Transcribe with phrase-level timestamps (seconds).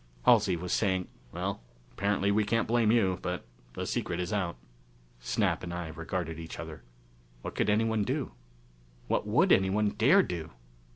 [0.25, 4.57] Halsey was saying, "Well, apparently we can't blame you: but the secret is out."
[5.19, 6.81] Snap and I regarded each other.
[7.43, 8.31] What could anyone do?
[9.07, 10.53] What would anyone dare do?